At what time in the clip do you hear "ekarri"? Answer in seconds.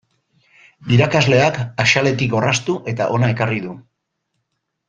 3.37-3.63